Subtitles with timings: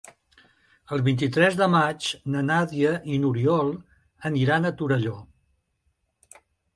[0.95, 3.69] El vint-i-tres de maig na Nàdia i n'Oriol
[4.31, 5.13] aniran a Torelló.